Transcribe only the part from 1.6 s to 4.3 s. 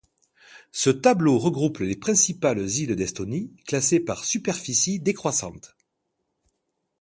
les principales îles d'Estonie, classées par